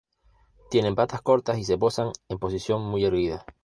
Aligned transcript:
Tienen 0.71 0.95
patas 0.95 1.21
cortas 1.21 1.59
y 1.59 1.63
se 1.63 1.77
posan 1.77 2.09
en 2.27 2.39
posición 2.39 2.81
muy 2.81 3.05
erguida. 3.05 3.45